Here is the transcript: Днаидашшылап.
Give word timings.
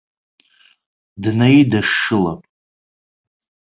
Днаидашшылап. 1.21 2.41